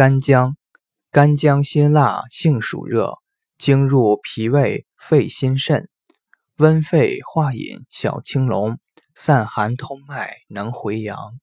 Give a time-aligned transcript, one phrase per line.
[0.00, 0.56] 干姜
[1.10, 3.18] 干姜辛辣性属热
[3.58, 5.90] 经入脾胃肺心肾
[6.56, 8.78] 温肺化饮小青龙
[9.14, 11.38] 散寒通脉能回阳。